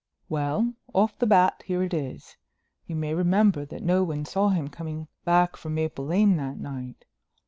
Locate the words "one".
4.03-4.25